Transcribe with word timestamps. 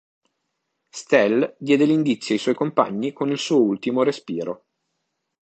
Stel 0.89 1.55
diede 1.59 1.85
l'indizio 1.85 2.33
ai 2.33 2.39
suoi 2.41 2.55
compagni 2.55 3.13
con 3.13 3.29
il 3.29 3.37
suo 3.37 3.61
ultimo 3.61 4.01
respiro. 4.01 4.65